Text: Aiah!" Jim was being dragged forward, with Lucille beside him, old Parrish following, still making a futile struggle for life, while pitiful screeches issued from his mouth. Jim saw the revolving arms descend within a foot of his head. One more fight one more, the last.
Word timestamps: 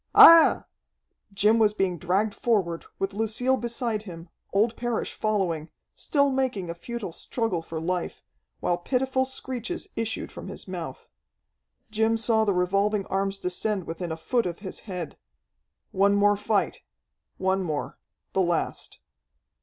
Aiah!" 0.15 0.65
Jim 1.31 1.59
was 1.59 1.75
being 1.75 1.99
dragged 1.99 2.33
forward, 2.33 2.85
with 2.97 3.13
Lucille 3.13 3.55
beside 3.55 4.01
him, 4.01 4.29
old 4.51 4.75
Parrish 4.75 5.13
following, 5.13 5.69
still 5.93 6.31
making 6.31 6.71
a 6.71 6.73
futile 6.73 7.13
struggle 7.13 7.61
for 7.61 7.79
life, 7.79 8.23
while 8.61 8.79
pitiful 8.79 9.25
screeches 9.25 9.87
issued 9.95 10.31
from 10.31 10.47
his 10.47 10.67
mouth. 10.67 11.07
Jim 11.91 12.17
saw 12.17 12.43
the 12.45 12.53
revolving 12.55 13.05
arms 13.11 13.37
descend 13.37 13.83
within 13.85 14.11
a 14.11 14.17
foot 14.17 14.47
of 14.47 14.57
his 14.65 14.79
head. 14.89 15.19
One 15.91 16.15
more 16.15 16.35
fight 16.35 16.81
one 17.37 17.61
more, 17.61 17.99
the 18.33 18.41
last. 18.41 18.97